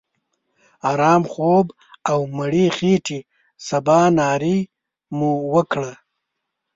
[0.91, 1.65] آرام خوب
[2.09, 3.19] او مړې خېټې
[3.67, 4.59] سباناري
[5.17, 5.91] مو وکړه.